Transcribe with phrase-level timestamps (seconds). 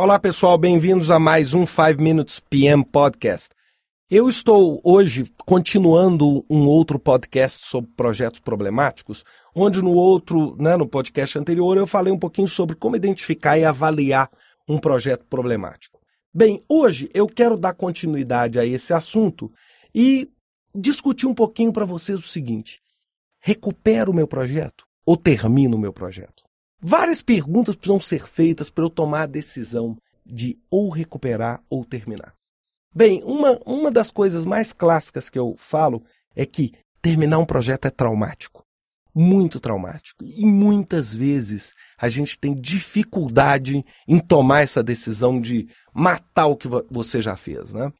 [0.00, 3.48] Olá pessoal, bem-vindos a mais um 5 Minutes PM Podcast.
[4.08, 10.86] Eu estou hoje continuando um outro podcast sobre projetos problemáticos, onde no outro, né, no
[10.86, 14.30] podcast anterior, eu falei um pouquinho sobre como identificar e avaliar
[14.68, 15.98] um projeto problemático.
[16.32, 19.50] Bem, hoje eu quero dar continuidade a esse assunto
[19.92, 20.30] e
[20.72, 22.78] discutir um pouquinho para vocês o seguinte:
[23.40, 26.47] recupero o meu projeto ou termino o meu projeto?
[26.80, 32.34] Várias perguntas precisam ser feitas para eu tomar a decisão de ou recuperar ou terminar.
[32.94, 36.02] Bem, uma, uma das coisas mais clássicas que eu falo
[36.36, 36.72] é que
[37.02, 38.64] terminar um projeto é traumático.
[39.14, 40.24] Muito traumático.
[40.24, 46.68] E muitas vezes a gente tem dificuldade em tomar essa decisão de matar o que
[46.90, 47.72] você já fez.
[47.72, 47.92] Né?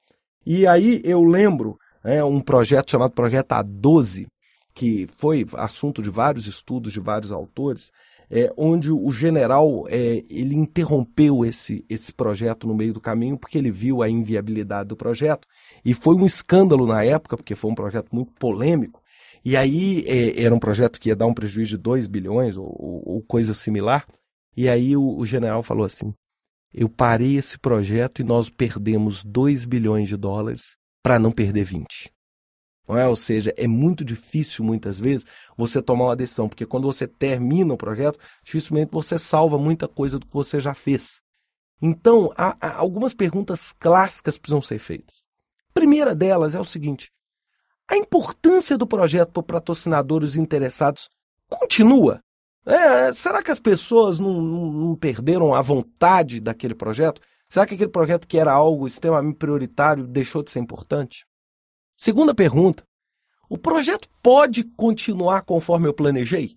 [0.47, 4.27] E aí eu lembro é, um projeto chamado Projeto A12,
[4.73, 7.91] que foi assunto de vários estudos de vários autores,
[8.31, 13.57] é, onde o general é, ele interrompeu esse, esse projeto no meio do caminho porque
[13.57, 15.47] ele viu a inviabilidade do projeto.
[15.85, 19.03] E foi um escândalo na época porque foi um projeto muito polêmico.
[19.45, 22.67] E aí é, era um projeto que ia dar um prejuízo de 2 bilhões ou,
[22.69, 24.05] ou, coisa similar.
[24.57, 26.13] E aí o, o general falou assim
[26.73, 32.13] eu parei esse projeto e nós perdemos 2 bilhões de dólares para não perder 20
[32.97, 33.07] é?
[33.07, 37.75] Ou seja, é muito difícil muitas vezes você tomar uma decisão, porque quando você termina
[37.75, 41.21] o projeto, dificilmente você salva muita coisa do que você já fez.
[41.83, 45.25] Então, há, há algumas perguntas clássicas precisam ser feitas.
[45.71, 47.11] A primeira delas é o seguinte:
[47.91, 51.09] a importância do projeto para patrocinadores interessados
[51.49, 52.21] continua?
[52.67, 57.21] É, será que as pessoas não, não, não perderam a vontade daquele projeto?
[57.49, 61.25] Será que aquele projeto que era algo extremamente prioritário deixou de ser importante?
[62.01, 62.85] Segunda pergunta:
[63.51, 66.57] o projeto pode continuar conforme eu planejei?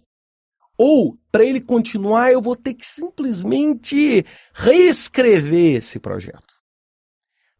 [0.77, 6.61] Ou, para ele continuar, eu vou ter que simplesmente reescrever esse projeto?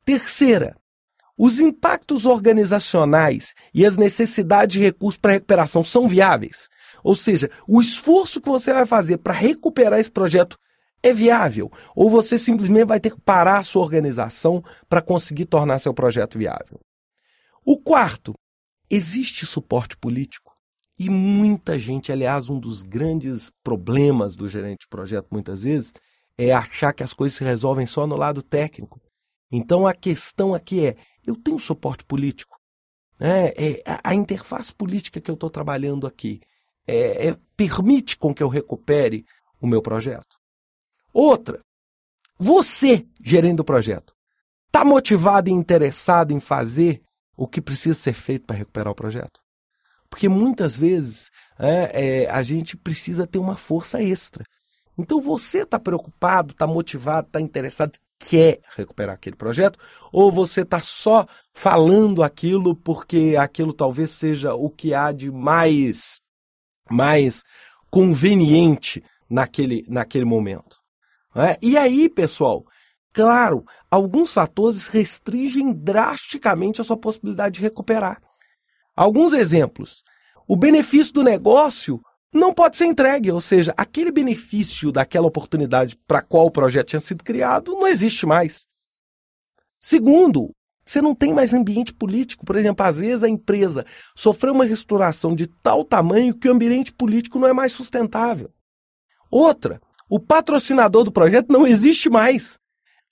[0.06, 0.78] Terceira,
[1.36, 6.70] os impactos organizacionais e as necessidades de recursos para recuperação são viáveis?
[7.04, 10.56] Ou seja, o esforço que você vai fazer para recuperar esse projeto
[11.02, 11.72] é viável?
[11.96, 16.38] Ou você simplesmente vai ter que parar a sua organização para conseguir tornar seu projeto
[16.38, 16.80] viável?
[17.66, 18.34] O quarto,
[18.90, 20.54] existe suporte político.
[20.98, 25.94] E muita gente, aliás, um dos grandes problemas do gerente de projeto muitas vezes
[26.38, 29.02] é achar que as coisas se resolvem só no lado técnico.
[29.52, 30.96] Então a questão aqui é:
[31.26, 32.58] eu tenho suporte político?
[33.20, 36.42] É, é a, interface política que eu estou trabalhando aqui
[36.88, 39.26] é, é, permite com que eu recupere
[39.60, 40.40] o meu projeto?
[41.14, 41.60] Outra,
[42.38, 44.14] você, gerente do projeto,
[44.68, 47.02] está motivado e interessado em fazer
[47.42, 49.40] o que precisa ser feito para recuperar o projeto.
[50.12, 54.46] Porque muitas vezes é, é, a gente precisa ter uma força extra.
[54.96, 59.80] Então você está preocupado, está motivado, está interessado, quer recuperar aquele projeto,
[60.12, 66.22] ou você está só falando aquilo porque aquilo talvez seja o que há de mais,
[66.92, 67.42] mais
[67.90, 70.78] conveniente naquele, naquele momento.
[71.36, 71.58] É?
[71.60, 72.64] E aí, pessoal,
[73.14, 78.22] Claro, alguns fatores restringem drasticamente a sua possibilidade de recuperar.
[78.96, 80.04] Alguns exemplos.
[80.48, 82.02] O benefício do negócio
[82.34, 87.00] não pode ser entregue, ou seja, aquele benefício daquela oportunidade para qual o projeto tinha
[87.00, 88.66] sido criado não existe mais.
[89.78, 90.54] Segundo,
[90.86, 92.46] você não tem mais ambiente político.
[92.46, 93.86] Por exemplo, às vezes a empresa
[94.16, 98.50] sofreu uma restauração de tal tamanho que o ambiente político não é mais sustentável.
[99.30, 102.60] Outra, o patrocinador do projeto não existe mais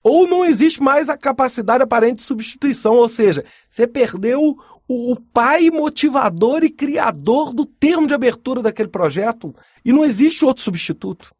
[0.03, 5.69] ou não existe mais a capacidade aparente de substituição, ou seja, você perdeu o, pai
[5.69, 9.53] motivador e criador do termo de abertura daquele projeto
[9.85, 11.31] e não existe outro substituto.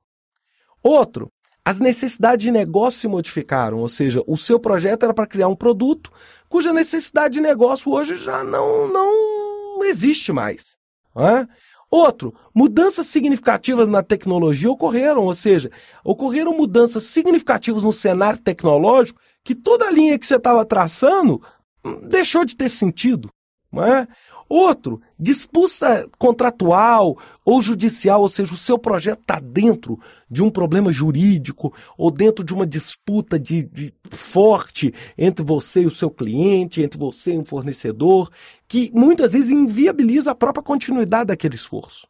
[0.84, 1.32] Outro,
[1.66, 5.56] as necessidades de negócio se modificaram, ou seja, o seu projeto era para criar um
[5.56, 6.12] produto
[6.48, 10.78] cuja necessidade de negócio hoje já não, não existe mais.
[11.16, 11.48] Não é?
[11.92, 15.72] Outro, mudanças significativas na tecnologia ocorreram, ou seja,
[16.04, 21.42] ocorreram mudanças significativas no cenário tecnológico que toda a linha que você estava traçando
[21.84, 23.30] hum, deixou de ter sentido.
[23.72, 24.08] Não é?
[24.50, 27.16] Outro, disputa contratual
[27.46, 32.44] ou judicial, ou seja, o seu projeto está dentro de um problema jurídico ou dentro
[32.44, 37.38] de uma disputa de, de, forte entre você e o seu cliente, entre você e
[37.38, 38.32] um fornecedor,
[38.68, 42.08] que muitas vezes inviabiliza a própria continuidade daquele esforço.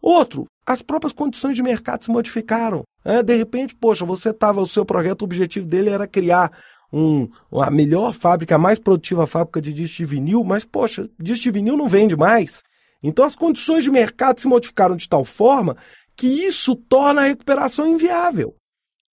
[0.00, 2.84] Outro, as próprias condições de mercado se modificaram.
[3.04, 6.50] É, de repente, poxa, você estava, o seu projeto, o objetivo dele era criar
[6.92, 11.44] um, a melhor fábrica, a mais produtiva fábrica de disco de vinil, mas, poxa, disco
[11.44, 12.62] de vinil não vende mais.
[13.02, 15.76] Então as condições de mercado se modificaram de tal forma
[16.16, 18.54] que isso torna a recuperação inviável.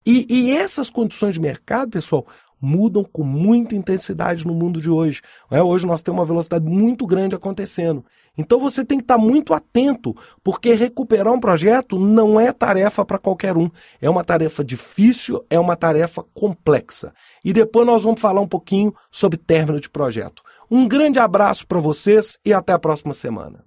[0.05, 2.25] E, e essas condições de mercado, pessoal,
[2.61, 5.21] mudam com muita intensidade no mundo de hoje.
[5.49, 8.03] É, hoje nós temos uma velocidade muito grande acontecendo.
[8.37, 13.17] Então você tem que estar muito atento, porque recuperar um projeto não é tarefa para
[13.17, 13.69] qualquer um.
[13.99, 17.13] É uma tarefa difícil, é uma tarefa complexa.
[17.43, 20.43] E depois nós vamos falar um pouquinho sobre término de projeto.
[20.69, 23.65] Um grande abraço para vocês e até a próxima semana.